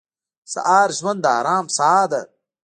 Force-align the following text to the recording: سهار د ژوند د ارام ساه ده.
سهار 0.53 0.89
د 0.93 0.95
ژوند 0.99 1.19
د 1.23 1.27
ارام 1.39 1.65
ساه 1.77 2.03
ده. 2.11 2.21